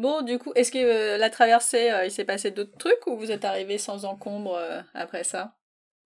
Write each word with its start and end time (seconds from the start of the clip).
Bon, 0.00 0.22
du 0.22 0.38
coup, 0.38 0.50
est-ce 0.54 0.72
que 0.72 1.18
la 1.18 1.28
traversée, 1.28 1.92
il 2.06 2.10
s'est 2.10 2.24
passé 2.24 2.50
d'autres 2.50 2.76
trucs 2.78 3.06
ou 3.06 3.18
vous 3.18 3.30
êtes 3.30 3.44
arrivé 3.44 3.76
sans 3.76 4.06
encombre 4.06 4.58
après 4.94 5.24
ça? 5.24 5.52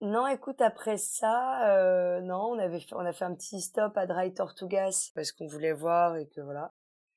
Non, 0.00 0.26
écoute, 0.26 0.60
après 0.60 0.96
ça, 0.96 2.20
non, 2.22 2.50
on 2.50 2.58
avait 2.58 2.84
on 2.90 3.06
a 3.06 3.12
fait 3.12 3.24
un 3.24 3.36
petit 3.36 3.60
stop 3.60 3.96
à 3.96 4.06
Dry 4.06 4.34
Tortugas 4.34 5.12
parce 5.14 5.30
qu'on 5.30 5.46
voulait 5.46 5.72
voir 5.72 6.16
et 6.16 6.26
que 6.26 6.40
voilà. 6.40 6.72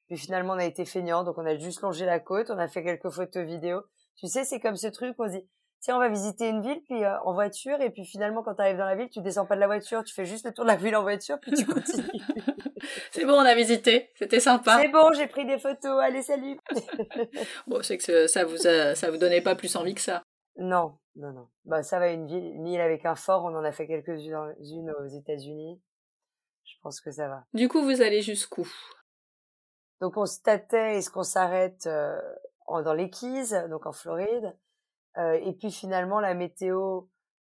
Puis 0.05 0.18
finalement, 0.18 0.54
on 0.54 0.60
a 0.60 0.66
été 0.66 0.86
feignant, 0.86 1.24
donc 1.24 1.40
on 1.40 1.48
a 1.48 1.58
juste 1.58 1.82
longé 1.82 2.05
la 2.05 2.20
côte, 2.20 2.52
on 2.52 2.59
a 2.59 2.68
fait 2.68 2.84
quelques 2.84 3.09
photos 3.09 3.44
vidéo. 3.44 3.82
Tu 4.16 4.28
sais, 4.28 4.44
c'est 4.44 4.59
comme 4.59 4.75
ce 4.75 4.86
truc, 4.86 5.16
on 5.18 5.25
se 5.25 5.38
dit, 5.38 5.50
tiens, 5.80 5.96
on 5.96 6.00
va 6.00 6.09
visiter 6.09 6.48
une 6.48 6.62
ville, 6.62 6.82
puis 6.86 7.05
en 7.05 7.34
voiture, 7.34 7.82
et 7.82 7.89
puis 7.89 8.05
finalement, 8.05 8.44
quand 8.44 8.54
tu 8.54 8.62
arrives 8.62 8.78
dans 8.78 8.86
la 8.86 8.96
ville, 8.96 9.09
tu 9.09 9.21
descends 9.21 9.48
pas 9.48 9.55
de 9.55 9.62
la 9.62 9.68
voiture, 9.68 10.04
tu 10.04 10.14
fais 10.14 10.25
juste 10.25 10.46
le 10.46 10.54
tour 10.54 10.64
de 10.64 10.70
la 10.70 10.75
ville 10.75 10.96
en 10.96 11.02
voiture, 11.02 11.39
puis 11.39 11.52
tu 11.54 11.66
continues. 11.66 12.21
C'est 13.18 13.25
bon, 13.25 13.34
on 13.34 13.39
a 13.39 13.55
visité, 13.55 14.11
c'était 14.13 14.39
sympa. 14.39 14.77
C'est 14.79 14.89
bon, 14.89 15.11
j'ai 15.11 15.25
pris 15.25 15.43
des 15.43 15.57
photos, 15.57 16.00
allez, 16.04 16.21
salut. 16.21 16.55
bon, 17.68 17.82
c'est 17.82 17.97
que 17.97 18.27
ça 18.27 18.45
vous 18.45 18.57
ça 18.57 19.09
vous 19.09 19.18
donnait 19.18 19.42
pas 19.42 19.55
plus 19.55 19.75
envie 19.75 19.96
que 19.96 20.01
ça. 20.01 20.21
Non, 20.57 21.00
non, 21.15 21.32
non. 21.33 21.47
Bah, 21.65 21.82
ça 21.82 21.97
va, 21.97 22.09
une 22.09 22.28
ville, 22.28 22.45
une 22.45 22.68
île 22.68 22.79
avec 22.79 23.06
un 23.06 23.15
fort, 23.15 23.43
on 23.43 23.56
en 23.56 23.64
a 23.64 23.71
fait 23.71 23.87
quelques-unes 23.87 24.93
aux 25.00 25.07
États-Unis. 25.07 25.82
Je 26.64 26.75
pense 26.83 27.01
que 27.01 27.09
ça 27.09 27.28
va. 27.28 27.43
Du 27.56 27.68
coup, 27.69 27.82
vous 27.82 28.04
allez 28.04 28.21
jusqu'où? 28.21 28.69
Donc, 30.00 30.15
on 30.15 30.28
se 30.28 30.39
tâtait, 30.39 30.97
est-ce 30.97 31.09
qu'on 31.09 31.23
s'arrête 31.23 31.87
euh, 31.87 32.22
dans 32.67 32.94
les 32.94 33.09
Keys, 33.09 33.67
donc 33.67 33.88
en 33.88 33.94
Floride 33.94 34.56
euh, 35.17 35.39
Et 35.44 35.53
puis, 35.53 35.72
finalement, 35.72 36.20
la 36.20 36.36
météo 36.36 37.08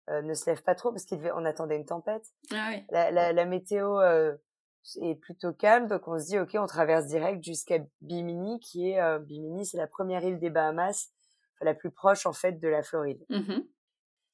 euh, 0.09 0.21
ne 0.23 0.33
se 0.33 0.45
lève 0.49 0.61
pas 0.61 0.75
trop 0.75 0.91
parce 0.91 1.05
qu'on 1.05 1.45
attendait 1.45 1.77
une 1.77 1.85
tempête. 1.85 2.25
Ah 2.51 2.67
oui. 2.69 2.83
La, 2.89 3.11
la, 3.11 3.31
la 3.31 3.45
météo 3.45 3.97
est 5.01 5.15
plutôt 5.15 5.53
calme, 5.53 5.87
donc 5.87 6.07
on 6.07 6.19
se 6.19 6.25
dit, 6.25 6.39
OK, 6.39 6.55
on 6.55 6.65
traverse 6.65 7.05
direct 7.07 7.43
jusqu'à 7.43 7.79
Bimini, 8.01 8.59
qui 8.59 8.91
est... 8.91 9.01
Euh, 9.01 9.19
Bimini, 9.19 9.65
c'est 9.65 9.77
la 9.77 9.87
première 9.87 10.23
île 10.23 10.39
des 10.39 10.49
Bahamas 10.49 11.11
la 11.63 11.73
plus 11.73 11.91
proche 11.91 12.25
en 12.25 12.33
fait 12.33 12.53
de 12.53 12.67
la 12.67 12.83
Floride. 12.83 13.25
Mmh 13.29 13.61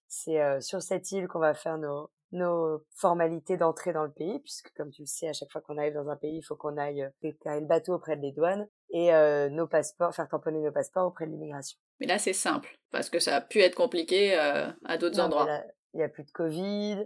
C'est 0.07 0.41
euh, 0.41 0.59
sur 0.59 0.81
cette 0.81 1.11
île 1.11 1.27
qu'on 1.27 1.39
va 1.39 1.53
faire 1.53 1.77
nos, 1.77 2.09
nos 2.31 2.83
formalités 2.95 3.57
d'entrée 3.57 3.93
dans 3.93 4.03
le 4.03 4.11
pays, 4.11 4.39
puisque 4.39 4.71
comme 4.75 4.89
tu 4.91 5.03
le 5.03 5.07
sais, 5.07 5.29
à 5.29 5.33
chaque 5.33 5.51
fois 5.51 5.61
qu'on 5.61 5.77
arrive 5.77 5.93
dans 5.93 6.09
un 6.09 6.15
pays, 6.15 6.37
il 6.37 6.43
faut 6.43 6.55
qu'on 6.55 6.77
aille 6.77 7.03
euh, 7.03 7.09
déclarer 7.21 7.61
le 7.61 7.67
bateau 7.67 7.93
auprès 7.93 8.17
des 8.17 8.31
douanes 8.31 8.67
et 8.91 9.13
euh, 9.13 9.49
nos 9.49 9.67
passeports, 9.67 10.15
faire 10.15 10.27
tamponner 10.27 10.61
nos 10.61 10.71
passeports 10.71 11.07
auprès 11.07 11.27
de 11.27 11.31
l'immigration. 11.31 11.77
Mais 11.99 12.07
là, 12.07 12.17
c'est 12.17 12.33
simple, 12.33 12.75
parce 12.91 13.09
que 13.09 13.19
ça 13.19 13.35
a 13.35 13.41
pu 13.41 13.59
être 13.59 13.75
compliqué 13.75 14.35
à 14.35 14.97
d'autres 14.97 15.19
endroits. 15.19 15.47
Il 15.93 15.97
n'y 15.97 16.03
a 16.03 16.09
plus 16.09 16.23
de 16.23 16.31
Covid, 16.31 17.05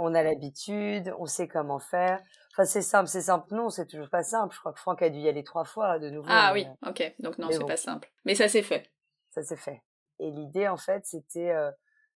on 0.00 0.14
a 0.14 0.22
l'habitude, 0.22 1.14
on 1.18 1.26
sait 1.26 1.48
comment 1.48 1.78
faire. 1.78 2.22
Enfin, 2.52 2.64
c'est 2.64 2.82
simple, 2.82 3.08
c'est 3.08 3.22
simple. 3.22 3.54
Non, 3.54 3.70
c'est 3.70 3.86
toujours 3.86 4.08
pas 4.08 4.22
simple. 4.22 4.54
Je 4.54 4.60
crois 4.60 4.72
que 4.72 4.80
Franck 4.80 5.02
a 5.02 5.10
dû 5.10 5.18
y 5.18 5.28
aller 5.28 5.44
trois 5.44 5.64
fois 5.64 5.98
de 5.98 6.08
nouveau. 6.10 6.28
Ah 6.30 6.52
oui, 6.54 6.66
ok. 6.86 7.14
Donc 7.18 7.38
non, 7.38 7.48
c'est 7.50 7.66
pas 7.66 7.76
simple. 7.76 8.10
Mais 8.24 8.34
ça 8.34 8.48
s'est 8.48 8.62
fait 8.62 8.90
ça 9.36 9.42
s'est 9.42 9.56
fait. 9.56 9.82
Et 10.18 10.30
l'idée, 10.30 10.66
en 10.66 10.78
fait, 10.78 11.04
c'était 11.04 11.54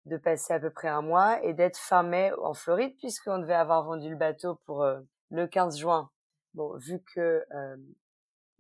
de 0.06 0.17
passer 0.17 0.55
à 0.55 0.61
peu 0.61 0.70
près 0.70 0.89
un 0.89 1.03
mois 1.03 1.42
et 1.45 1.53
d'être 1.53 1.77
fin 1.77 2.05
mai 2.05 2.33
en 2.41 2.55
Floride, 2.55 2.97
puisqu'on 2.98 3.39
devait 3.39 3.55
avoir 3.55 3.84
vendu 3.84 4.09
le 4.09 4.17
bateau 4.17 4.55
pour 4.64 4.86
le 5.31 5.47
15 5.47 5.79
juin. 5.79 6.11
Bon, 6.55 6.77
vu 6.77 7.03
que 7.14 7.45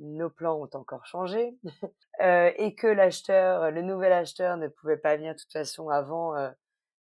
nos 0.00 0.28
plans 0.28 0.56
ont 0.56 0.70
encore 0.76 1.06
changé 1.06 1.56
et 2.20 2.74
que 2.74 2.88
l'acheteur, 2.88 3.70
le 3.70 3.82
nouvel 3.82 4.12
acheteur 4.12 4.56
ne 4.56 4.66
pouvait 4.66 4.96
pas 4.96 5.16
venir 5.16 5.34
de 5.34 5.38
toute 5.38 5.52
façon 5.52 5.88
avant, 5.88 6.34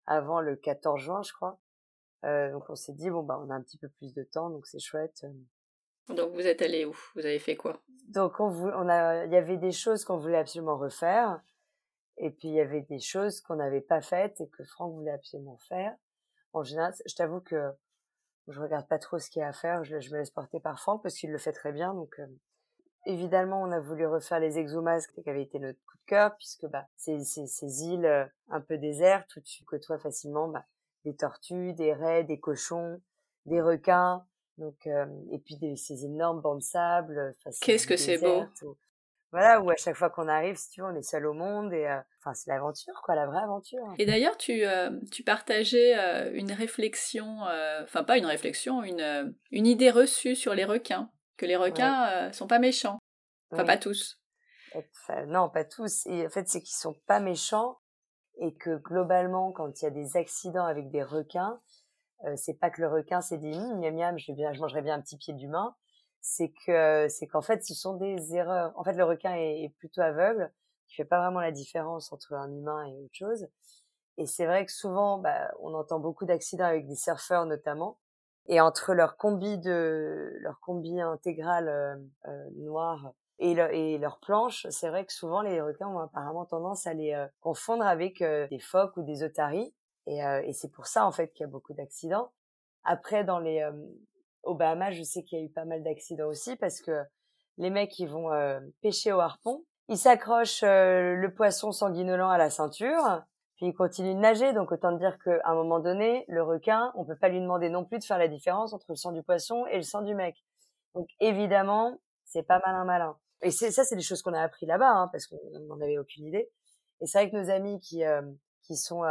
avant 0.05 0.41
le 0.41 0.57
14 0.57 1.01
juin, 1.01 1.23
je 1.23 1.31
crois. 1.31 1.57
Donc 2.25 2.69
on 2.69 2.75
s'est 2.75 2.93
dit 2.93 3.09
bon 3.09 3.23
bah 3.23 3.39
on 3.45 3.49
a 3.49 3.55
un 3.55 3.61
petit 3.61 3.77
peu 3.77 3.89
plus 3.89 4.13
de 4.13 4.23
temps, 4.23 4.49
donc 4.49 4.65
c'est 4.65 4.79
chouette. 4.79 5.25
Donc 6.09 6.33
vous 6.33 6.45
êtes 6.45 6.61
allé 6.61 6.85
où? 6.85 6.95
Vous 7.15 7.25
avez 7.25 7.39
fait 7.39 7.55
quoi? 7.55 7.81
Donc 8.07 8.39
on, 8.39 8.49
on 8.49 8.89
a, 8.89 9.25
il 9.25 9.31
y 9.31 9.37
avait 9.37 9.57
des 9.57 9.71
choses 9.71 10.05
qu'on 10.05 10.17
voulait 10.17 10.37
absolument 10.37 10.77
refaire, 10.77 11.41
et 12.17 12.29
puis 12.29 12.49
il 12.49 12.53
y 12.53 12.61
avait 12.61 12.81
des 12.81 12.99
choses 12.99 13.41
qu'on 13.41 13.55
n'avait 13.55 13.81
pas 13.81 14.01
faites 14.01 14.39
et 14.41 14.47
que 14.47 14.63
Franck 14.63 14.93
voulait 14.93 15.11
absolument 15.11 15.57
faire. 15.67 15.95
En 16.53 16.63
général, 16.63 16.93
je 17.05 17.15
t'avoue 17.15 17.41
que 17.41 17.71
je 18.47 18.61
regarde 18.61 18.87
pas 18.87 18.99
trop 18.99 19.19
ce 19.19 19.29
qu'il 19.29 19.41
y 19.41 19.43
a 19.43 19.49
à 19.49 19.53
faire, 19.53 19.83
je, 19.83 19.95
me 19.95 20.17
laisse 20.17 20.29
porter 20.29 20.59
par 20.59 20.79
Franck 20.79 21.01
parce 21.03 21.15
qu'il 21.15 21.31
le 21.31 21.37
fait 21.37 21.51
très 21.51 21.71
bien. 21.71 21.93
Donc 21.93 22.19
euh, 22.19 22.27
évidemment, 23.05 23.61
on 23.61 23.71
a 23.71 23.79
voulu 23.79 24.05
refaire 24.05 24.39
les 24.39 24.59
exomasques 24.59 25.13
qui 25.21 25.29
avaient 25.29 25.43
été 25.43 25.59
notre 25.59 25.79
coup 25.85 25.97
de 25.97 26.05
cœur, 26.05 26.35
puisque 26.37 26.65
bah 26.67 26.85
ces, 26.95 27.23
ces, 27.23 27.47
ces 27.47 27.83
îles 27.83 28.05
euh, 28.05 28.25
un 28.49 28.61
peu 28.61 28.77
désertes 28.77 29.35
où 29.35 29.41
tu 29.41 29.63
côtoies 29.65 29.97
facilement 29.97 30.47
bah, 30.47 30.65
des 31.05 31.15
tortues, 31.15 31.73
des 31.73 31.93
raies, 31.93 32.25
des 32.25 32.39
cochons, 32.39 33.01
des 33.45 33.61
requins 33.61 34.25
donc, 34.57 34.87
euh, 34.87 35.05
et 35.31 35.39
puis 35.39 35.57
des, 35.57 35.75
ces 35.75 36.05
énormes 36.05 36.41
bancs 36.41 36.59
de 36.59 36.63
sable. 36.63 37.35
Qu'est-ce 37.61 37.87
que 37.87 37.97
c'est 37.97 38.17
beau 38.17 38.45
Voilà, 39.31 39.61
où 39.61 39.69
à 39.69 39.75
chaque 39.75 39.95
fois 39.95 40.09
qu'on 40.09 40.29
arrive, 40.29 40.55
si 40.55 40.69
tu 40.69 40.81
veux, 40.81 40.87
on 40.87 40.95
est 40.95 41.01
seul 41.01 41.25
au 41.25 41.33
monde 41.33 41.73
et 41.73 41.85
euh, 41.87 41.99
enfin 42.19 42.33
c'est 42.33 42.49
l'aventure, 42.49 43.01
quoi, 43.03 43.15
la 43.15 43.25
vraie 43.25 43.41
aventure. 43.41 43.83
Et 43.97 44.05
d'ailleurs, 44.05 44.37
tu 44.37 44.65
euh, 44.65 44.91
tu 45.11 45.23
partageais 45.23 45.93
une 46.33 46.53
réflexion, 46.53 47.41
enfin 47.83 48.03
pas 48.03 48.17
une 48.17 48.25
réflexion, 48.25 48.83
une 48.83 49.35
une 49.51 49.67
idée 49.67 49.91
reçue 49.91 50.35
sur 50.35 50.53
les 50.53 50.65
requins, 50.65 51.11
que 51.37 51.45
les 51.45 51.57
requins 51.57 52.31
sont 52.31 52.47
pas 52.47 52.59
méchants, 52.59 52.99
enfin 53.51 53.65
pas 53.65 53.77
tous. 53.77 54.21
non, 55.27 55.49
pas 55.49 55.65
tous. 55.65 56.05
Et 56.05 56.25
en 56.25 56.29
fait, 56.29 56.47
c'est 56.47 56.61
qu'ils 56.61 56.77
sont 56.77 56.95
pas 57.05 57.19
méchants 57.19 57.77
et 58.37 58.53
que 58.53 58.77
globalement, 58.77 59.51
quand 59.51 59.81
il 59.81 59.85
y 59.85 59.87
a 59.87 59.91
des 59.91 60.17
accidents 60.17 60.65
avec 60.65 60.89
des 60.89 61.03
requins, 61.03 61.59
euh, 62.25 62.35
c'est 62.35 62.55
pas 62.55 62.69
que 62.69 62.81
le 62.81 62.87
requin 62.87 63.21
s'est 63.21 63.37
dit 63.37 63.53
hum, 63.53 63.79
miam 63.79 63.95
miam, 63.95 64.19
je, 64.19 64.31
bien, 64.31 64.53
je 64.53 64.61
mangerais 64.61 64.81
bien 64.81 64.95
un 64.95 65.01
petit 65.01 65.17
pied 65.17 65.33
d'humain. 65.33 65.75
C'est 66.21 66.53
que 66.65 67.07
c'est 67.09 67.27
qu'en 67.27 67.41
fait, 67.41 67.63
ce 67.63 67.75
sont 67.75 67.95
des 67.97 68.35
erreurs. 68.35 68.73
En 68.75 68.83
fait, 68.83 68.93
le 68.93 69.03
requin 69.03 69.35
est, 69.35 69.73
plutôt 69.77 70.01
aveugle, 70.01 70.51
qui 70.87 70.95
fait 70.95 71.05
pas 71.05 71.19
vraiment 71.21 71.39
la 71.39 71.51
différence 71.51 72.11
entre 72.11 72.33
un 72.33 72.51
humain 72.51 72.83
et 72.85 72.97
autre 72.97 73.13
chose. 73.13 73.47
Et 74.17 74.25
c'est 74.25 74.45
vrai 74.45 74.65
que 74.65 74.71
souvent, 74.71 75.19
bah, 75.19 75.51
on 75.59 75.73
entend 75.73 75.99
beaucoup 75.99 76.25
d'accidents 76.25 76.65
avec 76.65 76.87
des 76.87 76.95
surfeurs 76.95 77.45
notamment. 77.45 77.99
Et 78.47 78.61
entre 78.61 78.93
leur 78.93 79.17
combi 79.17 79.57
de 79.59 80.33
leur 80.39 80.59
combi 80.61 80.99
intégral 81.01 81.67
euh, 81.67 81.95
euh 82.27 82.49
noir 82.57 83.13
et, 83.39 83.51
et 83.51 83.97
leur 83.97 84.19
planche, 84.19 84.65
c'est 84.69 84.89
vrai 84.89 85.05
que 85.05 85.13
souvent 85.13 85.41
les 85.41 85.61
requins 85.61 85.87
ont 85.87 85.99
apparemment 85.99 86.45
tendance 86.45 86.87
à 86.87 86.93
les 86.93 87.13
euh, 87.13 87.27
confondre 87.41 87.85
avec 87.85 88.23
des 88.23 88.59
phoques 88.59 88.97
ou 88.97 89.03
des 89.03 89.23
otaries. 89.23 89.73
Et, 90.07 90.23
euh, 90.23 90.41
et 90.43 90.53
c'est 90.53 90.69
pour 90.69 90.87
ça 90.87 91.05
en 91.05 91.11
fait 91.11 91.29
qu'il 91.29 91.41
y 91.41 91.43
a 91.45 91.51
beaucoup 91.51 91.73
d'accidents. 91.73 92.31
Après, 92.83 93.23
dans 93.23 93.39
les 93.39 93.61
euh, 93.61 93.71
au 94.43 94.53
Bahamas, 94.53 94.91
je 94.91 95.03
sais 95.03 95.23
qu'il 95.23 95.39
y 95.39 95.41
a 95.41 95.45
eu 95.45 95.49
pas 95.49 95.65
mal 95.65 95.83
d'accidents 95.83 96.27
aussi 96.27 96.55
parce 96.55 96.81
que 96.81 97.03
les 97.57 97.69
mecs 97.69 97.97
ils 97.97 98.07
vont 98.07 98.31
euh, 98.31 98.59
pêcher 98.81 99.11
au 99.11 99.19
harpon, 99.19 99.65
ils 99.87 99.97
s'accrochent 99.97 100.63
le 100.63 101.27
poisson 101.35 101.71
sanguinolent 101.71 102.29
à 102.29 102.37
la 102.37 102.49
ceinture, 102.49 103.23
puis 103.55 103.67
ils 103.67 103.73
continuent 103.73 104.15
de 104.15 104.19
nager. 104.19 104.53
Donc 104.53 104.71
autant 104.71 104.91
dire 104.91 105.17
qu'à 105.23 105.41
un 105.45 105.55
moment 105.55 105.79
donné, 105.79 106.25
le 106.27 106.43
requin, 106.43 106.91
on 106.95 107.05
peut 107.05 107.15
pas 107.15 107.29
lui 107.29 107.39
demander 107.39 107.69
non 107.69 107.85
plus 107.85 107.99
de 107.99 108.03
faire 108.03 108.17
la 108.17 108.27
différence 108.27 108.73
entre 108.73 108.85
le 108.89 108.95
sang 108.95 109.11
du 109.11 109.23
poisson 109.23 109.65
et 109.67 109.77
le 109.77 109.83
sang 109.83 110.01
du 110.01 110.13
mec. 110.13 110.43
Donc 110.93 111.07
évidemment, 111.19 111.97
c'est 112.23 112.43
pas 112.43 112.59
malin 112.65 112.85
malin. 112.85 113.17
Et 113.45 113.51
ça, 113.51 113.83
c'est 113.83 113.95
des 113.95 114.01
choses 114.01 114.21
qu'on 114.21 114.33
a 114.33 114.41
appris 114.41 114.65
là-bas, 114.65 114.91
hein, 114.91 115.09
parce 115.11 115.27
qu'on 115.27 115.37
n'en 115.67 115.79
avait 115.79 115.97
aucune 115.97 116.25
idée. 116.25 116.49
Et 116.99 117.05
c'est 117.05 117.19
vrai 117.19 117.31
que 117.31 117.37
nos 117.37 117.49
amis 117.49 117.79
qui 117.79 118.03
qui 118.63 118.75
sont 118.75 119.03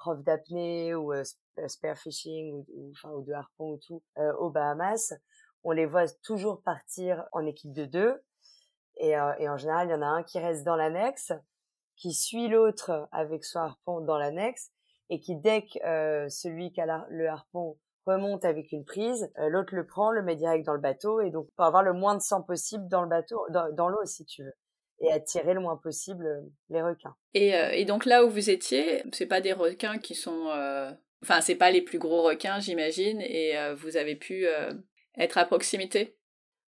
prof 0.00 0.22
d'apnée 0.22 0.94
ou 0.94 1.12
euh, 1.12 1.22
spearfishing 1.66 2.52
ou, 2.52 2.66
ou, 2.72 2.90
enfin, 2.92 3.10
ou 3.10 3.22
de 3.22 3.32
harpon 3.32 3.72
ou 3.72 3.78
tout 3.78 4.02
euh, 4.18 4.32
aux 4.36 4.50
Bahamas, 4.50 5.12
on 5.62 5.72
les 5.72 5.86
voit 5.86 6.08
toujours 6.22 6.62
partir 6.62 7.24
en 7.32 7.44
équipe 7.46 7.72
de 7.72 7.84
deux. 7.84 8.22
Et, 8.96 9.16
euh, 9.16 9.34
et 9.38 9.48
en 9.48 9.56
général, 9.56 9.88
il 9.88 9.90
y 9.90 9.94
en 9.94 10.02
a 10.02 10.06
un 10.06 10.22
qui 10.22 10.38
reste 10.38 10.64
dans 10.64 10.76
l'annexe, 10.76 11.32
qui 11.96 12.14
suit 12.14 12.48
l'autre 12.48 13.08
avec 13.12 13.44
son 13.44 13.60
harpon 13.60 14.00
dans 14.00 14.18
l'annexe, 14.18 14.72
et 15.10 15.20
qui, 15.20 15.36
dès 15.36 15.66
que 15.66 15.84
euh, 15.84 16.28
celui 16.28 16.72
qui 16.72 16.80
a 16.80 17.06
le 17.10 17.28
harpon 17.28 17.78
remonte 18.06 18.44
avec 18.44 18.72
une 18.72 18.84
prise, 18.84 19.30
euh, 19.38 19.48
l'autre 19.48 19.74
le 19.74 19.86
prend, 19.86 20.10
le 20.10 20.22
met 20.22 20.36
direct 20.36 20.64
dans 20.66 20.74
le 20.74 20.80
bateau, 20.80 21.20
et 21.20 21.30
donc 21.30 21.48
pour 21.56 21.64
avoir 21.64 21.82
le 21.82 21.92
moins 21.92 22.14
de 22.14 22.22
sang 22.22 22.42
possible 22.42 22.88
dans 22.88 23.02
le 23.02 23.08
bateau, 23.08 23.44
dans, 23.50 23.72
dans 23.72 23.88
l'eau 23.88 24.04
si 24.04 24.24
tu 24.24 24.42
veux 24.44 24.54
et 25.02 25.10
attirer 25.12 25.54
le 25.54 25.60
moins 25.60 25.78
possible 25.78 26.26
euh, 26.26 26.40
les 26.68 26.82
requins. 26.82 27.16
Et, 27.32 27.54
euh, 27.54 27.70
et 27.72 27.86
donc 27.86 28.04
là 28.04 28.22
où 28.24 28.28
vous 28.28 28.50
étiez, 28.50 29.02
c'est 29.12 29.26
pas 29.26 29.40
des 29.40 29.54
requins 29.54 29.98
qui 29.98 30.14
sont, 30.14 30.48
euh... 30.48 30.92
enfin 31.22 31.40
c'est 31.40 31.54
pas 31.54 31.70
les 31.70 31.80
plus 31.82 31.98
gros 31.98 32.22
requins 32.22 32.60
j'imagine, 32.60 33.20
et 33.22 33.56
euh, 33.56 33.74
vous 33.74 33.96
avez 33.96 34.14
pu 34.14 34.46
être 35.16 35.38
à 35.38 35.46
proximité? 35.46 36.18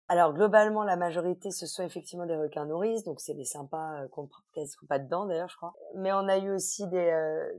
Alors 0.08 0.34
globalement 0.34 0.84
la 0.84 0.96
majorité 0.96 1.52
ce 1.52 1.66
sont 1.66 1.84
effectivement 1.84 2.26
des 2.26 2.38
requins 2.38 2.66
nourrices, 2.66 3.04
donc 3.04 3.20
c'est 3.20 3.34
des 3.34 3.46
sympas 3.46 4.08
qu'on 4.12 4.30
ne 4.58 4.66
sont 4.66 4.86
pas 4.88 5.00
dedans 5.00 5.26
d'ailleurs 5.26 5.50
je 5.50 5.58
crois. 5.58 5.74
Mais 5.96 6.14
on 6.14 6.28
a 6.28 6.38
eu 6.38 6.52
aussi 6.54 6.88
des 6.88 7.12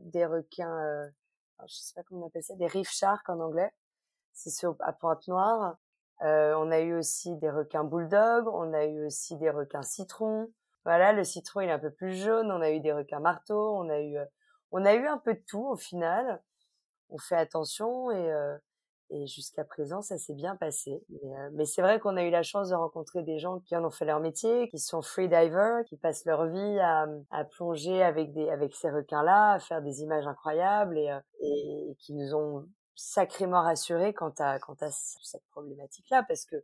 des 0.05 0.25
requins, 0.25 1.11
je 1.67 1.75
sais 1.75 1.95
pas 1.95 2.03
comment 2.03 2.25
on 2.25 2.27
appelle 2.29 2.43
ça, 2.43 2.57
des 2.57 2.67
reef 2.67 2.91
sharks 2.91 3.29
en 3.29 3.41
anglais. 3.41 3.71
C'est 4.33 4.67
à 4.81 4.93
pointe 4.93 5.27
noire. 5.29 5.77
on 6.21 6.71
a 6.71 6.81
eu 6.81 6.95
aussi 6.95 7.37
des 7.37 7.51
requins 7.51 7.85
bulldog, 7.85 8.49
on 8.49 8.73
a 8.73 8.85
eu 8.85 9.07
aussi 9.07 9.37
des 9.37 9.51
requins 9.51 9.83
citrons, 9.83 10.51
voilà, 10.85 11.13
le 11.13 11.25
citron 11.25 11.61
il 11.61 11.69
est 11.69 11.73
un 11.73 11.79
peu 11.79 11.91
plus 11.91 12.15
jaune. 12.17 12.51
On 12.51 12.61
a 12.61 12.71
eu 12.71 12.81
des 12.81 12.93
requins 12.93 13.21
marteaux. 13.21 13.77
On 13.77 13.89
a 13.89 14.01
eu, 14.01 14.17
euh, 14.19 14.25
on 14.73 14.85
a 14.85 14.95
eu 14.95 15.07
un 15.07 15.19
peu 15.19 15.35
de 15.35 15.43
tout 15.47 15.65
au 15.65 15.77
final. 15.77 16.43
On 17.11 17.19
fait 17.19 17.37
attention 17.37 18.11
et 18.11 18.33
euh, 18.33 18.57
Et 19.15 19.27
jusqu'à 19.27 19.65
présent, 19.65 20.01
ça 20.01 20.17
s'est 20.17 20.35
bien 20.35 20.57
passé. 20.57 21.05
Mais, 21.53 21.67
c'est 21.67 21.83
vrai 21.83 22.01
qu'on 22.01 22.17
a 22.17 22.23
eu 22.23 22.31
la 22.31 22.43
chance 22.43 22.71
de 22.71 22.75
rencontrer 22.75 23.23
des 23.23 23.39
gens 23.39 23.61
qui 23.61 23.77
en 23.77 23.85
ont 23.85 23.91
fait 23.91 24.07
leur 24.07 24.21
métier, 24.21 24.69
qui 24.71 24.79
sont 24.79 25.03
freedivers, 25.03 25.85
qui 25.87 25.99
passent 25.99 26.25
leur 26.25 26.47
vie 26.47 26.79
à, 26.81 27.07
à 27.31 27.45
plonger 27.45 28.03
avec 28.03 28.33
des 28.33 28.49
avec 28.49 28.75
ces 28.75 28.91
requins-là, 28.91 29.53
à 29.53 29.59
faire 29.59 29.83
des 29.83 30.01
images 30.01 30.27
incroyables 30.27 30.97
et, 30.97 31.11
et 31.43 31.95
qui 31.99 32.15
nous 32.15 32.35
ont 32.35 32.67
sacrément 32.95 33.61
rassurés 33.61 34.15
quant 34.15 34.33
à 34.39 34.59
quant 34.59 34.77
à 34.81 34.91
cette 34.91 35.45
problématique-là, 35.51 36.25
parce 36.27 36.47
que 36.47 36.57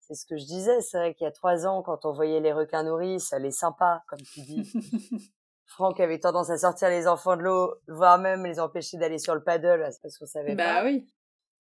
c'est 0.00 0.14
ce 0.14 0.26
que 0.26 0.36
je 0.36 0.44
disais. 0.44 0.80
C'est 0.80 0.98
vrai 0.98 1.14
qu'il 1.14 1.24
y 1.24 1.28
a 1.28 1.32
trois 1.32 1.66
ans, 1.66 1.82
quand 1.82 2.04
on 2.06 2.12
voyait 2.12 2.40
les 2.40 2.52
requins 2.52 2.82
nourris, 2.82 3.20
ça 3.20 3.38
les 3.38 3.50
sympa, 3.50 4.02
comme 4.08 4.22
tu 4.22 4.40
dis. 4.40 4.72
Franck 5.66 6.00
avait 6.00 6.18
tendance 6.18 6.50
à 6.50 6.58
sortir 6.58 6.88
les 6.88 7.06
enfants 7.06 7.36
de 7.36 7.42
l'eau, 7.42 7.76
voire 7.86 8.18
même 8.18 8.44
les 8.44 8.58
empêcher 8.58 8.96
d'aller 8.96 9.18
sur 9.18 9.34
le 9.36 9.42
paddle, 9.44 9.88
parce 10.02 10.18
qu'on 10.18 10.26
savait 10.26 10.56
bah, 10.56 10.64
pas. 10.64 10.74
Bah 10.80 10.84
oui. 10.84 11.06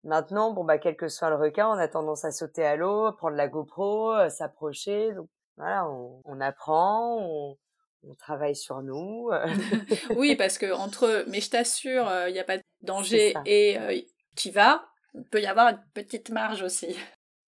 Maintenant, 0.03 0.51
bon 0.51 0.63
bah 0.63 0.77
quel 0.77 0.95
que 0.95 1.07
soit 1.07 1.29
le 1.29 1.35
requin, 1.35 1.67
on 1.67 1.77
a 1.77 1.87
tendance 1.87 2.23
à 2.23 2.31
sauter 2.31 2.65
à 2.65 2.75
l'eau, 2.75 3.11
prendre 3.13 3.35
la 3.35 3.47
GoPro, 3.47 4.13
euh, 4.13 4.29
s'approcher. 4.29 5.13
Donc 5.13 5.27
voilà, 5.57 5.89
on, 5.89 6.21
on 6.23 6.39
apprend, 6.39 7.17
on, 7.19 7.57
on, 8.03 8.15
travaille 8.15 8.55
sur 8.55 8.81
nous. 8.81 9.29
oui, 10.15 10.35
parce 10.35 10.57
que 10.57 10.71
entre, 10.71 11.25
mais 11.27 11.41
je 11.41 11.49
t'assure, 11.49 12.09
il 12.27 12.33
n'y 12.33 12.39
a 12.39 12.43
pas 12.43 12.57
de 12.57 12.63
danger 12.81 13.33
et 13.45 13.77
euh, 13.79 13.99
tu 14.35 14.51
vas, 14.51 14.85
il 15.13 15.25
peut 15.25 15.41
y 15.41 15.47
avoir 15.47 15.69
une 15.69 15.83
petite 15.93 16.29
marge 16.29 16.61
aussi. 16.61 16.95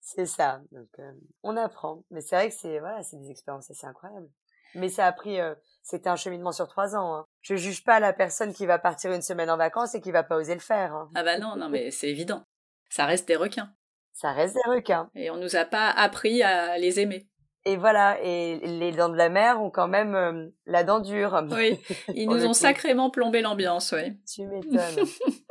C'est 0.00 0.26
ça. 0.26 0.60
Donc, 0.72 0.88
euh, 0.98 1.12
on 1.42 1.56
apprend. 1.56 2.04
Mais 2.10 2.20
c'est 2.20 2.36
vrai 2.36 2.48
que 2.48 2.54
c'est 2.54 2.80
voilà, 2.80 3.02
c'est 3.02 3.16
des 3.16 3.30
expériences 3.30 3.70
assez 3.70 3.86
incroyables. 3.86 4.28
Mais 4.74 4.88
ça 4.88 5.06
a 5.06 5.12
pris, 5.12 5.40
euh, 5.40 5.54
c'était 5.82 6.08
un 6.08 6.16
cheminement 6.16 6.52
sur 6.52 6.68
trois 6.68 6.96
ans. 6.96 7.14
Hein. 7.14 7.26
Je 7.42 7.56
juge 7.56 7.84
pas 7.84 8.00
la 8.00 8.12
personne 8.12 8.52
qui 8.52 8.66
va 8.66 8.78
partir 8.78 9.12
une 9.12 9.22
semaine 9.22 9.50
en 9.50 9.56
vacances 9.56 9.94
et 9.94 10.00
qui 10.00 10.12
va 10.12 10.22
pas 10.22 10.36
oser 10.36 10.54
le 10.54 10.60
faire. 10.60 10.94
Hein. 10.94 11.10
Ah 11.14 11.22
bah 11.22 11.38
non, 11.38 11.56
non, 11.56 11.68
mais 11.68 11.90
c'est 11.90 12.08
évident. 12.08 12.42
Ça 12.88 13.06
reste 13.06 13.26
des 13.28 13.36
requins. 13.36 13.72
Ça 14.12 14.32
reste 14.32 14.54
des 14.54 14.70
requins. 14.70 15.10
Et 15.14 15.30
on 15.30 15.36
nous 15.36 15.56
a 15.56 15.64
pas 15.64 15.90
appris 15.90 16.42
à 16.42 16.78
les 16.78 17.00
aimer. 17.00 17.28
Et 17.66 17.76
voilà, 17.76 18.18
et 18.22 18.58
les 18.58 18.92
dents 18.92 19.10
de 19.10 19.16
la 19.16 19.28
mer 19.28 19.60
ont 19.60 19.70
quand 19.70 19.88
même 19.88 20.14
euh, 20.14 20.48
la 20.64 20.82
dent 20.82 21.00
dure. 21.00 21.42
Oui, 21.50 21.78
ils 22.14 22.28
nous 22.28 22.46
ont 22.46 22.54
sacrément 22.54 23.10
plombé 23.10 23.42
l'ambiance, 23.42 23.92
oui. 23.92 24.16
Tu 24.26 24.46
m'étonnes. 24.46 25.06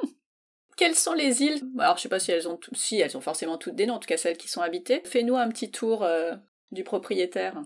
Quelles 0.76 0.96
sont 0.96 1.14
les 1.14 1.44
îles? 1.44 1.62
Alors, 1.78 1.98
je 1.98 2.04
sais 2.04 2.10
pas 2.10 2.20
si 2.20 2.32
elles 2.32 2.48
ont 2.48 2.58
si 2.72 3.00
elles 3.00 3.16
ont 3.18 3.22
forcément 3.22 3.58
toutes 3.58 3.76
des 3.76 3.86
noms, 3.86 3.96
en 3.96 4.00
tout 4.00 4.08
cas 4.08 4.18
celles 4.18 4.38
qui 4.38 4.48
sont 4.48 4.62
habitées. 4.62 5.02
Fais-nous 5.06 5.36
un 5.36 5.50
petit 5.50 5.72
tour 5.72 6.04
euh, 6.04 6.36
du 6.72 6.84
propriétaire. 6.84 7.62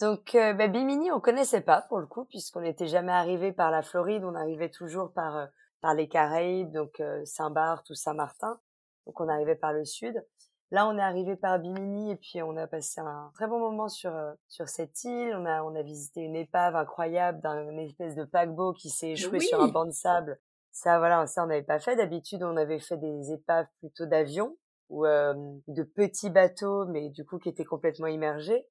Donc, 0.00 0.34
euh, 0.34 0.52
bah, 0.52 0.68
Bimini, 0.68 1.12
on 1.12 1.20
connaissait 1.20 1.60
pas 1.60 1.82
pour 1.82 1.98
le 1.98 2.06
coup, 2.06 2.24
puisqu'on 2.24 2.60
n'était 2.60 2.86
jamais 2.86 3.12
arrivé 3.12 3.52
par 3.52 3.70
la 3.70 3.82
Floride, 3.82 4.24
on 4.24 4.34
arrivait 4.34 4.70
toujours 4.70 5.12
par 5.12 5.36
euh, 5.36 5.46
par 5.80 5.94
les 5.94 6.08
Caraïbes, 6.08 6.72
donc 6.72 7.02
Saint-Barth 7.26 7.90
ou 7.90 7.94
Saint-Martin. 7.94 8.58
Donc, 9.06 9.20
on 9.20 9.28
arrivait 9.28 9.54
par 9.54 9.74
le 9.74 9.84
sud. 9.84 10.24
Là, 10.70 10.88
on 10.88 10.96
est 10.96 11.02
arrivé 11.02 11.36
par 11.36 11.58
Bimini 11.58 12.10
et 12.10 12.16
puis 12.16 12.42
on 12.42 12.56
a 12.56 12.66
passé 12.66 13.02
un 13.02 13.30
très 13.34 13.46
bon 13.46 13.58
moment 13.58 13.88
sur 13.88 14.12
sur 14.48 14.68
cette 14.70 15.04
île. 15.04 15.34
On 15.36 15.44
a 15.44 15.62
on 15.62 15.74
a 15.74 15.82
visité 15.82 16.22
une 16.22 16.36
épave 16.36 16.74
incroyable 16.74 17.42
d'un 17.42 17.76
espèce 17.76 18.14
de 18.14 18.24
paquebot 18.24 18.72
qui 18.72 18.88
s'est 18.88 19.10
échoué 19.10 19.40
sur 19.40 19.60
un 19.60 19.68
banc 19.68 19.84
de 19.84 19.90
sable 19.90 20.40
ça, 20.74 20.98
voilà, 20.98 21.26
ça 21.28 21.44
on 21.44 21.46
n'avait 21.46 21.62
pas 21.62 21.78
fait. 21.78 21.96
D'habitude, 21.96 22.42
on 22.42 22.56
avait 22.56 22.80
fait 22.80 22.96
des 22.96 23.32
épaves 23.32 23.66
plutôt 23.78 24.06
d'avions 24.06 24.56
ou 24.90 25.06
de 25.06 25.82
petits 25.82 26.30
bateaux, 26.30 26.84
mais 26.86 27.08
du 27.08 27.24
coup 27.24 27.38
qui 27.38 27.48
étaient 27.48 27.64
complètement 27.64 28.08
immergés. 28.08 28.66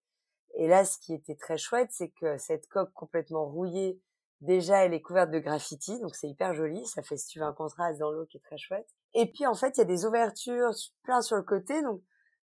Et 0.55 0.67
là, 0.67 0.85
ce 0.85 0.97
qui 0.97 1.13
était 1.13 1.35
très 1.35 1.57
chouette, 1.57 1.89
c'est 1.91 2.09
que 2.09 2.37
cette 2.37 2.67
coque 2.67 2.93
complètement 2.93 3.45
rouillée, 3.45 3.99
déjà, 4.41 4.85
elle 4.85 4.93
est 4.93 5.01
couverte 5.01 5.31
de 5.31 5.39
graffiti, 5.39 5.99
donc 5.99 6.15
c'est 6.15 6.27
hyper 6.27 6.53
joli. 6.53 6.85
Ça 6.85 7.01
fait, 7.01 7.17
si 7.17 7.27
tu 7.27 7.39
veux, 7.39 7.45
un 7.45 7.53
contraste 7.53 7.99
dans 7.99 8.11
l'eau 8.11 8.25
qui 8.25 8.37
est 8.37 8.41
très 8.41 8.57
chouette. 8.57 8.87
Et 9.13 9.31
puis, 9.31 9.45
en 9.45 9.55
fait, 9.55 9.77
il 9.77 9.79
y 9.79 9.81
a 9.81 9.85
des 9.85 10.05
ouvertures 10.05 10.71
plein 11.03 11.21
sur 11.21 11.37
le 11.37 11.43
côté, 11.43 11.81
donc 11.81 12.01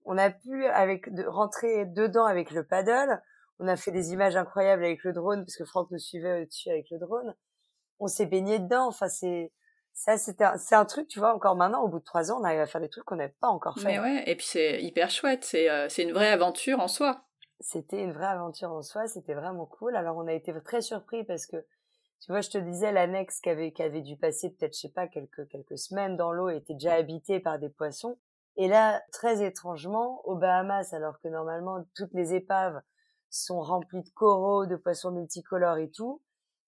on 0.05 0.17
a 0.17 0.29
pu 0.29 0.65
avec 0.65 1.13
de, 1.13 1.23
rentrer 1.25 1.85
dedans 1.85 2.25
avec 2.25 2.51
le 2.51 2.65
paddle. 2.65 3.21
On 3.59 3.67
a 3.67 3.77
fait 3.77 3.91
des 3.91 4.11
images 4.11 4.35
incroyables 4.35 4.83
avec 4.83 5.03
le 5.03 5.13
drone, 5.13 5.45
parce 5.45 5.55
que 5.55 5.65
Franck 5.65 5.91
nous 5.91 5.99
suivait 5.99 6.41
au-dessus 6.41 6.69
avec 6.69 6.89
le 6.89 6.99
drone 6.99 7.33
on 8.03 8.07
s'est 8.07 8.25
baigné 8.25 8.59
dedans. 8.59 8.87
Enfin, 8.87 9.07
c'est 9.07 9.51
ça, 9.93 10.17
c'était 10.17 10.45
c'est 10.57 10.75
un 10.75 10.85
truc, 10.85 11.07
tu 11.07 11.19
vois. 11.19 11.33
Encore 11.33 11.55
maintenant, 11.55 11.83
au 11.83 11.87
bout 11.87 11.99
de 11.99 12.03
trois 12.03 12.31
ans, 12.31 12.39
on 12.41 12.43
arrive 12.43 12.59
à 12.59 12.67
faire 12.67 12.81
des 12.81 12.89
trucs 12.89 13.05
qu'on 13.05 13.15
n'avait 13.15 13.35
pas 13.39 13.47
encore 13.47 13.77
fait. 13.79 13.85
Mais 13.85 13.99
ouais, 13.99 14.23
et 14.27 14.35
puis 14.35 14.45
c'est 14.45 14.81
hyper 14.81 15.09
chouette. 15.09 15.43
C'est 15.43 15.69
euh, 15.69 15.87
c'est 15.89 16.03
une 16.03 16.13
vraie 16.13 16.29
aventure 16.29 16.79
en 16.79 16.87
soi. 16.87 17.25
C'était 17.63 18.03
une 18.03 18.11
vraie 18.11 18.27
aventure 18.27 18.71
en 18.71 18.81
soi. 18.81 19.07
C'était 19.07 19.33
vraiment 19.33 19.65
cool. 19.65 19.95
Alors, 19.95 20.17
on 20.17 20.27
a 20.27 20.33
été 20.33 20.53
très 20.63 20.81
surpris 20.81 21.23
parce 21.23 21.47
que 21.47 21.57
tu 22.19 22.31
vois, 22.31 22.41
je 22.41 22.49
te 22.49 22.57
disais, 22.57 22.91
l'annexe 22.91 23.41
qui 23.41 23.49
avait, 23.49 23.73
qui 23.73 23.83
avait 23.83 24.01
dû 24.01 24.15
passer 24.15 24.49
peut-être, 24.49 24.75
je 24.75 24.81
sais 24.81 24.89
pas, 24.89 25.07
quelques, 25.07 25.45
quelques 25.49 25.77
semaines 25.77 26.15
dans 26.15 26.31
l'eau 26.31 26.49
était 26.49 26.73
déjà 26.73 26.93
habitée 26.93 27.41
par 27.41 27.59
des 27.59 27.67
poissons. 27.69 28.17
Et 28.55 28.67
là, 28.67 29.01
très 29.11 29.43
étrangement, 29.43 30.21
aux 30.25 30.35
Bahamas, 30.35 30.93
alors 30.93 31.19
que 31.19 31.27
normalement, 31.27 31.83
toutes 31.95 32.13
les 32.13 32.33
épaves 32.33 32.81
sont 33.29 33.61
remplies 33.61 34.03
de 34.03 34.09
coraux, 34.11 34.65
de 34.65 34.75
poissons 34.75 35.11
multicolores 35.11 35.79
et 35.79 35.89
tout, 35.89 36.21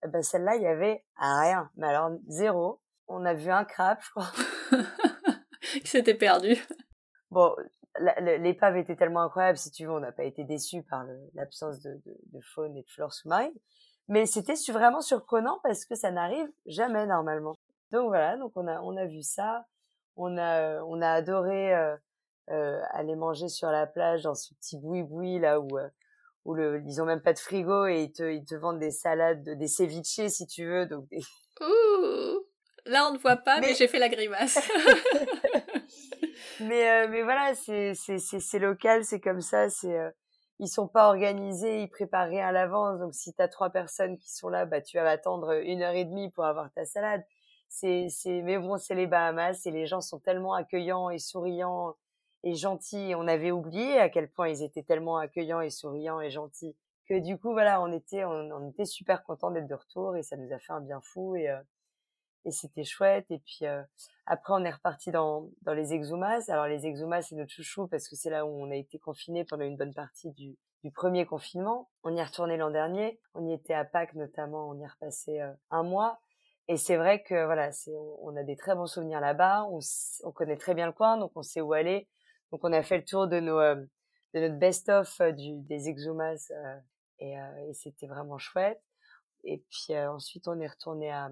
eh 0.04 0.08
ben 0.08 0.22
celle-là, 0.22 0.56
il 0.56 0.64
y 0.64 0.68
avait 0.68 1.06
rien. 1.16 1.70
Mais 1.78 1.88
alors, 1.88 2.12
zéro. 2.28 2.82
On 3.08 3.24
a 3.24 3.34
vu 3.34 3.52
un 3.52 3.66
crabe, 3.66 4.00
je 4.02 4.10
crois. 4.10 4.32
qui 5.62 5.88
s'était 5.88 6.16
perdu. 6.16 6.58
Bon, 7.32 7.56
l'épave 8.00 8.78
était 8.78 8.96
tellement 8.96 9.22
incroyable, 9.22 9.58
si 9.58 9.72
tu 9.72 9.86
veux, 9.86 9.92
on 9.92 10.00
n'a 10.00 10.12
pas 10.12 10.24
été 10.24 10.44
déçus 10.44 10.84
par 10.84 11.06
l'absence 11.34 11.82
de, 11.82 12.02
de, 12.06 12.40
faune 12.42 12.76
et 12.76 12.84
de 12.84 12.90
flore 12.90 13.14
sous-marine. 13.14 13.54
Mais 14.08 14.26
c'était 14.26 14.56
vraiment 14.72 15.02
surprenant 15.02 15.60
parce 15.64 15.86
que 15.86 15.96
ça 15.96 16.12
n'arrive 16.12 16.48
jamais 16.66 17.06
normalement. 17.08 17.58
Donc 17.92 18.08
voilà, 18.08 18.38
donc 18.38 18.52
on 18.56 18.68
a, 18.68 18.82
on 18.82 18.98
a 18.98 19.06
vu 19.06 19.22
ça. 19.22 19.66
On 20.18 20.38
a, 20.38 20.82
on 20.84 21.02
a 21.02 21.10
adoré 21.10 21.76
euh, 21.76 21.96
euh, 22.52 22.80
aller 22.92 23.16
manger 23.16 23.50
sur 23.50 23.70
la 23.70 23.88
plage 23.88 24.24
dans 24.24 24.36
ce 24.36 24.54
petit 24.56 24.78
boui-boui 24.78 25.40
là 25.40 25.60
où 25.60 25.78
euh, 25.78 25.90
où 26.46 26.54
le, 26.54 26.82
ils 26.86 27.02
ont 27.02 27.06
même 27.06 27.22
pas 27.22 27.34
de 27.34 27.40
frigo 27.40 27.88
et 27.88 28.04
ils 28.04 28.12
te, 28.12 28.24
ils 28.24 28.46
te 28.46 28.54
vendent 28.54 28.80
des 28.80 28.92
salades, 28.92 29.44
des 29.44 29.68
ceviches 29.68 30.28
si 30.28 30.46
tu 30.46 30.66
veux. 30.66 30.86
Donc 30.86 31.08
Ouh, 31.12 32.46
là 32.86 33.08
on 33.10 33.14
ne 33.14 33.18
voit 33.18 33.38
pas, 33.38 33.60
mais, 33.60 33.74
j'ai 33.74 33.88
fait 33.88 34.00
la 34.00 34.10
grimace. 34.10 34.60
mais 36.62 36.90
euh, 36.90 37.08
mais 37.10 37.24
voilà, 37.24 37.54
c'est 37.56 38.60
local, 38.60 39.04
c'est 39.04 39.20
comme 39.20 39.42
ça, 39.42 39.70
c'est 39.70 39.98
euh, 39.98 40.10
ils 40.60 40.68
sont 40.68 40.88
pas 40.88 41.08
organisés, 41.08 41.82
ils 41.82 41.90
préparent 41.90 42.30
rien 42.30 42.48
à 42.48 42.52
l'avance. 42.52 43.00
Donc 43.00 43.14
si 43.14 43.34
tu 43.34 43.42
as 43.42 43.48
trois 43.48 43.70
personnes 43.70 44.18
qui 44.18 44.32
sont 44.34 44.50
là, 44.50 44.66
bah 44.66 44.82
tu 44.82 44.98
vas 44.98 45.10
attendre 45.10 45.52
une 45.64 45.82
heure 45.82 45.96
et 45.96 46.06
demie 46.06 46.32
pour 46.32 46.46
avoir 46.46 46.72
ta 46.74 46.86
salade. 46.86 47.24
C'est 47.70 48.08
c'est 48.10 48.42
mais 48.42 48.58
bon, 48.58 48.78
c'est 48.78 48.96
les 48.96 49.08
Bahamas 49.08 49.66
et 49.66 49.72
les 49.72 49.86
gens 49.86 50.02
sont 50.02 50.20
tellement 50.20 50.54
accueillants 50.54 51.10
et 51.10 51.20
souriants 51.20 51.96
et 52.44 52.56
gentils. 52.56 53.14
On 53.16 53.28
avait 53.28 53.52
oublié 53.52 54.00
à 54.00 54.10
quel 54.10 54.30
point 54.30 54.50
ils 54.50 54.64
étaient 54.64 54.84
tellement 54.84 55.18
accueillants 55.18 55.62
et 55.62 55.70
souriants 55.70 56.22
et 56.22 56.30
gentils 56.30 56.76
que 57.08 57.20
du 57.20 57.38
coup 57.38 57.52
voilà, 57.54 57.82
on 57.82 57.92
était 57.92 58.24
on, 58.26 58.70
était 58.70 58.86
super 58.86 59.24
content 59.24 59.52
d'être 59.52 59.68
de 59.68 59.76
retour 59.76 60.16
et 60.16 60.24
ça 60.24 60.38
nous 60.38 60.52
a 60.54 60.60
fait 60.60 60.74
un 60.74 60.82
bien 60.82 61.02
fou 61.02 61.36
et 61.36 61.50
euh, 61.50 61.62
et 62.46 62.52
c'était 62.52 62.84
chouette. 62.84 63.30
Et 63.32 63.40
puis 63.40 63.60
euh, 63.64 63.82
après 64.26 64.54
on 64.54 64.64
est 64.64 64.72
reparti 64.72 65.12
dans 65.12 65.50
dans 65.62 65.74
les 65.74 65.94
exumas. 65.94 66.50
Alors 66.50 66.68
les 66.68 66.86
exumas 66.86 67.22
c'est 67.22 67.36
notre 67.36 67.52
chouchou 67.52 67.88
parce 67.88 68.08
que 68.08 68.16
c'est 68.16 68.30
là 68.30 68.46
où 68.46 68.50
on 68.50 68.72
a 68.72 68.76
été 68.76 69.00
confiné 69.00 69.46
pendant 69.46 69.66
une 69.66 69.78
bonne 69.78 69.94
partie 69.94 70.32
du 70.32 70.58
du 70.84 70.92
premier 70.92 71.26
confinement. 71.26 71.90
On 72.04 72.16
y 72.16 72.20
est 72.20 72.24
retourné 72.24 72.58
l'an 72.58 72.70
dernier. 72.70 73.20
On 73.34 73.48
y 73.48 73.54
était 73.54 73.74
à 73.74 73.86
Pâques 73.86 74.14
notamment. 74.14 74.70
On 74.70 74.80
y 74.80 74.84
est 74.84 74.88
repassé 74.88 75.42
euh, 75.42 75.52
un 75.72 75.84
mois. 75.84 76.20
Et 76.68 76.78
c'est 76.78 76.98
vrai 76.98 77.22
que 77.22 77.46
voilà, 77.46 77.72
c'est 77.72 77.94
on, 78.22 78.36
a 78.36 78.44
des 78.44 78.56
très 78.56 78.76
bons 78.76 78.88
souvenirs 78.88 79.20
là-bas. 79.20 79.66
On, 79.70 79.80
on 80.24 80.32
connaît 80.32 80.58
très 80.58 80.74
bien 80.74 80.88
le 80.88 80.94
coin, 80.94 81.18
donc 81.18 81.32
on 81.36 81.44
sait 81.44 81.62
où 81.62 81.74
aller. 81.74 82.08
Donc 82.52 82.62
on 82.64 82.74
a 82.74 82.82
fait 82.82 82.98
le 82.98 83.06
tour 83.06 83.28
de 83.28 83.40
nos 83.40 83.60
euh, 83.60 83.76
de 84.34 84.40
notre 84.40 84.58
best 84.58 84.90
of 84.90 85.22
euh, 85.22 85.32
des 85.36 85.90
exumas 85.90 86.52
euh, 86.52 86.80
et, 87.20 87.34
et 87.70 87.74
c'était 87.74 88.08
vraiment 88.08 88.38
chouette. 88.38 88.82
Et 89.44 89.64
puis 89.70 89.96
ensuite 89.98 90.48
on 90.48 90.60
est 90.60 90.68
retourné 90.68 91.12
à 91.12 91.32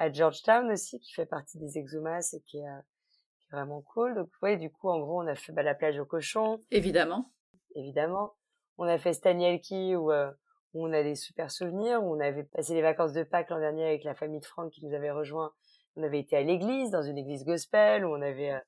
à 0.00 0.10
Georgetown 0.12 0.70
aussi 0.72 0.98
qui 0.98 1.12
fait 1.12 1.26
partie 1.26 1.58
des 1.58 1.78
exumas 1.78 2.32
et 2.32 2.40
qui 2.40 2.58
est, 2.58 2.62
qui 2.62 3.44
est 3.44 3.56
vraiment 3.56 3.82
cool. 3.82 4.14
Donc 4.14 4.30
ouais, 4.42 4.56
du 4.56 4.70
coup 4.70 4.88
en 4.88 4.98
gros 4.98 5.22
on 5.22 5.26
a 5.26 5.34
fait 5.34 5.52
bah, 5.52 5.62
la 5.62 5.74
plage 5.74 5.98
aux 5.98 6.06
cochons. 6.06 6.60
Évidemment. 6.70 7.30
Évidemment. 7.74 8.34
On 8.78 8.84
a 8.84 8.98
fait 8.98 9.12
Stanielki 9.12 9.94
où, 9.94 10.10
où 10.10 10.86
on 10.86 10.92
a 10.92 11.02
des 11.02 11.14
super 11.14 11.50
souvenirs. 11.50 12.02
Où 12.02 12.16
on 12.16 12.20
avait 12.20 12.44
passé 12.44 12.74
les 12.74 12.82
vacances 12.82 13.12
de 13.12 13.22
Pâques 13.22 13.50
l'an 13.50 13.60
dernier 13.60 13.84
avec 13.84 14.04
la 14.04 14.14
famille 14.14 14.40
de 14.40 14.46
Franck 14.46 14.72
qui 14.72 14.84
nous 14.84 14.94
avait 14.94 15.10
rejoint. 15.10 15.52
On 15.96 16.02
avait 16.02 16.20
été 16.20 16.36
à 16.36 16.42
l'église, 16.42 16.90
dans 16.90 17.02
une 17.02 17.18
église 17.18 17.44
gospel, 17.44 18.06
où 18.06 18.08
on 18.08 18.22
avait 18.22 18.58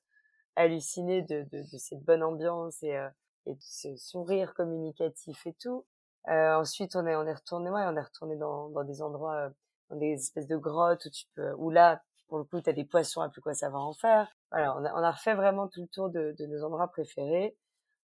halluciné 0.55 1.21
de, 1.21 1.43
de, 1.51 1.59
de, 1.61 1.77
cette 1.77 2.03
bonne 2.03 2.23
ambiance 2.23 2.81
et, 2.83 2.95
euh, 2.95 3.09
et 3.45 3.53
de 3.53 3.61
ce 3.61 3.95
sourire 3.95 4.53
communicatif 4.53 5.45
et 5.45 5.53
tout. 5.53 5.85
Euh, 6.29 6.55
ensuite, 6.55 6.95
on 6.95 7.05
est, 7.05 7.15
on 7.15 7.25
est 7.25 7.33
retourné, 7.33 7.69
ouais, 7.69 7.83
on 7.85 7.97
est 7.97 8.01
retourné 8.01 8.35
dans, 8.37 8.69
dans 8.69 8.83
des 8.83 9.01
endroits, 9.01 9.35
euh, 9.35 9.49
des 9.95 10.13
espèces 10.13 10.47
de 10.47 10.57
grottes 10.57 11.05
où 11.05 11.09
tu 11.09 11.25
peux, 11.35 11.53
où 11.53 11.69
là, 11.69 12.01
pour 12.27 12.37
le 12.37 12.43
coup, 12.43 12.61
tu 12.61 12.69
as 12.69 12.73
des 12.73 12.85
poissons, 12.85 13.21
à 13.21 13.29
plus 13.29 13.41
quoi 13.41 13.53
va 13.53 13.77
en 13.77 13.93
faire. 13.93 14.27
Voilà, 14.51 14.75
on 14.77 14.83
a, 14.83 15.11
refait 15.11 15.35
vraiment 15.35 15.67
tout 15.67 15.81
le 15.81 15.87
tour 15.87 16.09
de, 16.09 16.35
nos 16.47 16.63
endroits 16.63 16.87
préférés. 16.87 17.55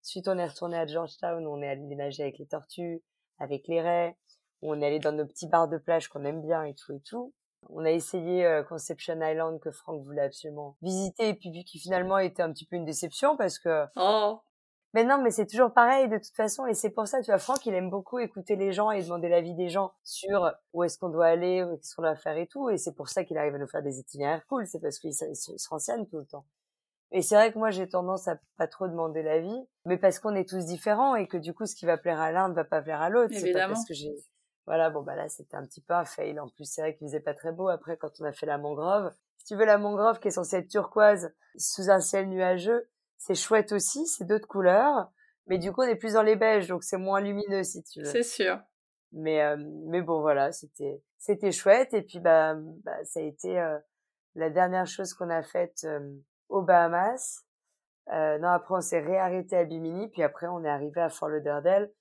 Ensuite, 0.03 0.27
on 0.27 0.37
est 0.37 0.47
retourné 0.47 0.77
à 0.77 0.85
Georgetown, 0.85 1.45
on 1.45 1.61
est 1.61 1.67
allé 1.67 1.95
nager 1.95 2.23
avec 2.23 2.37
les 2.37 2.45
tortues, 2.45 3.01
avec 3.37 3.67
les 3.67 3.81
raies, 3.81 4.15
on 4.61 4.81
est 4.81 4.85
allé 4.85 4.99
dans 4.99 5.11
nos 5.11 5.25
petits 5.25 5.47
bars 5.47 5.67
de 5.67 5.77
plage 5.77 6.07
qu'on 6.07 6.25
aime 6.25 6.41
bien 6.41 6.63
et 6.63 6.73
tout 6.73 6.93
et 6.93 7.01
tout. 7.01 7.33
On 7.69 7.83
a 7.83 7.91
essayé 7.91 8.45
euh, 8.45 8.63
Conception 8.63 9.19
Island 9.21 9.59
que 9.59 9.71
Franck 9.71 10.03
voulait 10.03 10.21
absolument 10.21 10.77
visiter 10.81 11.29
et 11.29 11.33
puis 11.33 11.51
qui 11.65 11.79
finalement 11.79 12.17
était 12.17 12.41
un 12.41 12.51
petit 12.51 12.65
peu 12.65 12.77
une 12.77 12.85
déception 12.85 13.35
parce 13.35 13.59
que 13.59 13.85
oh 13.97 14.39
mais 14.93 15.03
non, 15.03 15.21
mais 15.21 15.31
c'est 15.31 15.47
toujours 15.47 15.73
pareil 15.73 16.09
de 16.09 16.17
toute 16.17 16.35
façon, 16.35 16.65
et 16.65 16.73
c'est 16.73 16.89
pour 16.89 17.07
ça, 17.07 17.21
tu 17.21 17.31
vois, 17.31 17.39
Franck, 17.39 17.65
il 17.65 17.73
aime 17.73 17.89
beaucoup 17.89 18.19
écouter 18.19 18.55
les 18.55 18.71
gens 18.71 18.91
et 18.91 19.03
demander 19.03 19.29
l'avis 19.29 19.55
des 19.55 19.69
gens 19.69 19.93
sur 20.03 20.51
où 20.73 20.83
est-ce 20.83 20.97
qu'on 20.97 21.09
doit 21.09 21.27
aller, 21.27 21.65
qu'est-ce 21.81 21.95
qu'on 21.95 22.03
doit 22.03 22.15
faire 22.15 22.37
et 22.37 22.47
tout, 22.47 22.69
et 22.69 22.77
c'est 22.77 22.95
pour 22.95 23.09
ça 23.09 23.23
qu'il 23.23 23.37
arrive 23.37 23.55
à 23.55 23.59
nous 23.59 23.67
faire 23.67 23.83
des 23.83 23.99
itinéraires 23.99 24.45
cool, 24.47 24.65
c'est 24.67 24.79
parce 24.79 24.99
qu'il 24.99 25.13
se 25.13 25.69
renseigne 25.69 26.05
tout 26.07 26.17
le 26.17 26.25
temps. 26.25 26.45
Et 27.11 27.23
c'est 27.23 27.35
vrai 27.35 27.51
que 27.51 27.57
moi, 27.57 27.71
j'ai 27.71 27.89
tendance 27.89 28.27
à 28.27 28.37
pas 28.57 28.67
trop 28.67 28.87
demander 28.87 29.23
l'avis, 29.23 29.67
mais 29.85 29.97
parce 29.97 30.19
qu'on 30.19 30.35
est 30.35 30.47
tous 30.47 30.65
différents 30.65 31.15
et 31.15 31.27
que 31.27 31.37
du 31.37 31.53
coup, 31.55 31.65
ce 31.65 31.75
qui 31.75 31.87
va 31.87 31.97
plaire 31.97 32.21
à 32.21 32.31
l'un 32.31 32.49
ne 32.49 32.53
va 32.53 32.63
pas 32.63 32.81
plaire 32.81 33.01
à 33.01 33.09
l'autre. 33.09 33.33
C'est 33.35 33.51
pas 33.51 33.67
parce 33.67 33.83
que 33.85 33.95
j'ai, 33.95 34.13
voilà, 34.67 34.91
bon, 34.91 35.01
bah 35.01 35.15
là, 35.15 35.27
c'était 35.27 35.57
un 35.57 35.65
petit 35.65 35.81
peu 35.81 35.95
un 35.95 36.05
fail. 36.05 36.39
En 36.39 36.47
plus, 36.49 36.65
c'est 36.65 36.81
vrai 36.81 36.95
qu'il 36.95 37.07
faisait 37.07 37.19
pas 37.19 37.33
très 37.33 37.51
beau 37.51 37.67
après 37.67 37.97
quand 37.97 38.11
on 38.19 38.25
a 38.25 38.31
fait 38.31 38.45
la 38.45 38.59
mangrove. 38.59 39.11
Si 39.37 39.45
tu 39.45 39.55
veux, 39.55 39.65
la 39.65 39.79
mangrove 39.79 40.19
qui 40.19 40.27
est 40.27 40.31
censée 40.31 40.57
être 40.57 40.67
turquoise 40.67 41.33
sous 41.57 41.89
un 41.89 41.99
ciel 41.99 42.29
nuageux, 42.29 42.87
c'est 43.19 43.35
chouette 43.35 43.73
aussi, 43.73 44.07
c'est 44.07 44.25
d'autres 44.25 44.47
couleurs. 44.47 45.11
Mais 45.45 45.59
du 45.59 45.71
coup, 45.71 45.81
on 45.81 45.87
est 45.87 45.95
plus 45.95 46.13
dans 46.13 46.23
les 46.23 46.35
beiges, 46.35 46.67
donc 46.67 46.83
c'est 46.83 46.97
moins 46.97 47.21
lumineux 47.21 47.63
si 47.63 47.83
tu 47.83 47.99
veux. 47.99 48.05
C'est 48.05 48.23
sûr. 48.23 48.59
Mais 49.11 49.41
euh, 49.41 49.57
mais 49.87 50.01
bon 50.01 50.21
voilà, 50.21 50.51
c'était 50.51 51.03
c'était 51.17 51.51
chouette 51.51 51.93
et 51.93 52.01
puis 52.01 52.19
bah, 52.19 52.55
bah 52.55 53.03
ça 53.03 53.19
a 53.19 53.23
été 53.23 53.59
euh, 53.59 53.77
la 54.35 54.49
dernière 54.49 54.87
chose 54.87 55.13
qu'on 55.13 55.29
a 55.29 55.41
faite 55.41 55.81
euh, 55.83 55.99
aux 56.47 56.61
Bahamas. 56.61 57.43
non 58.07 58.47
après 58.49 58.75
on 58.75 58.81
s'est 58.81 58.99
réarrêté 58.99 59.57
à 59.57 59.63
Bimini 59.65 60.07
puis 60.09 60.21
après 60.21 60.47
on 60.47 60.63
est 60.63 60.69
arrivé 60.69 61.01
à 61.01 61.09
Fort 61.09 61.29
Lauderdale 61.29 61.91